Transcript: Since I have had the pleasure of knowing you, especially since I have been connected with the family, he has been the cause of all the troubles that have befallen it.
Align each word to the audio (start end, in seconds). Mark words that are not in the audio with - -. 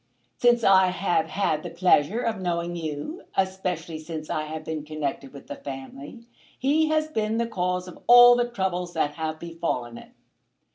Since 0.37 0.63
I 0.63 0.87
have 0.87 1.27
had 1.27 1.61
the 1.61 1.69
pleasure 1.69 2.21
of 2.21 2.41
knowing 2.41 2.75
you, 2.75 3.21
especially 3.37 3.99
since 3.99 4.31
I 4.31 4.45
have 4.45 4.65
been 4.65 4.83
connected 4.83 5.31
with 5.31 5.45
the 5.45 5.55
family, 5.57 6.23
he 6.57 6.87
has 6.87 7.07
been 7.07 7.37
the 7.37 7.45
cause 7.45 7.87
of 7.87 7.99
all 8.07 8.35
the 8.35 8.49
troubles 8.49 8.93
that 8.95 9.11
have 9.13 9.37
befallen 9.39 9.99
it. 9.99 10.09